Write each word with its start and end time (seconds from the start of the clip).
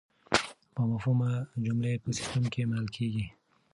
بامفهومه 0.73 1.31
جملې 1.65 1.93
په 2.03 2.09
سیسټم 2.17 2.43
کې 2.53 2.61
منل 2.69 2.87
کیږي. 2.95 3.25